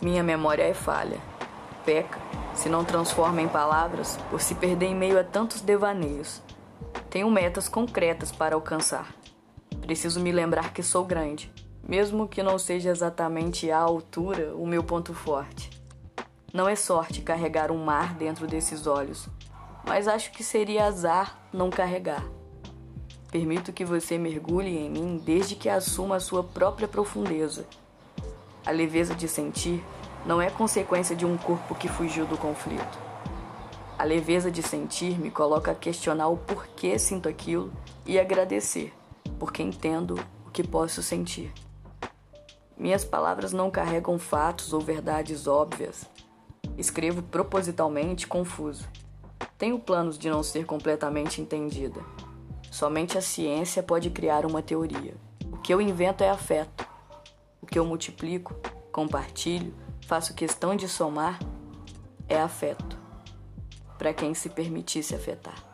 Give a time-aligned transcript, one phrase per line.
[0.00, 1.18] Minha memória é falha.
[1.84, 2.20] Peca,
[2.54, 6.40] se não transforma em palavras, por se perder em meio a tantos devaneios.
[7.10, 9.12] Tenho metas concretas para alcançar.
[9.80, 14.84] Preciso me lembrar que sou grande, mesmo que não seja exatamente à altura o meu
[14.84, 15.68] ponto forte.
[16.54, 19.28] Não é sorte carregar um mar dentro desses olhos,
[19.84, 22.24] mas acho que seria azar não carregar.
[23.32, 27.66] Permito que você mergulhe em mim desde que assuma a sua própria profundeza
[28.68, 29.82] a leveza de sentir
[30.26, 32.98] não é consequência de um corpo que fugiu do conflito.
[33.98, 37.72] A leveza de sentir me coloca a questionar o porquê sinto aquilo
[38.04, 38.92] e agradecer,
[39.38, 41.50] porque entendo o que posso sentir.
[42.76, 46.04] Minhas palavras não carregam fatos ou verdades óbvias.
[46.76, 48.86] Escrevo propositalmente confuso.
[49.56, 52.02] Tenho planos de não ser completamente entendida.
[52.70, 55.14] Somente a ciência pode criar uma teoria.
[55.50, 56.87] O que eu invento é afeto
[57.70, 58.54] que eu multiplico,
[58.90, 59.74] compartilho,
[60.06, 61.38] faço questão de somar,
[62.28, 62.98] é afeto,
[63.98, 65.67] para quem se permitisse afetar.